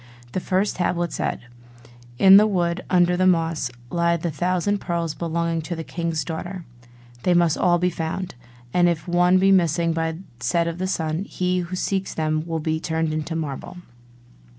[0.31, 1.41] The first tablet said:
[2.17, 6.65] 'In the wood, under the moss, lie the thousand pearls belonging to the king's daughter;
[7.21, 8.33] they must all be found:
[8.73, 12.79] and if one be missing by set of sun, he who seeks them will be
[12.79, 13.77] turned into marble.